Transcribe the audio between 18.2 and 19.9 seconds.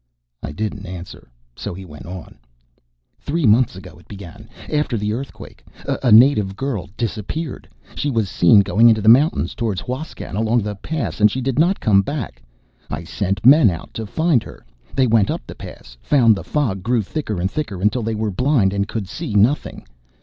blind and could see nothing.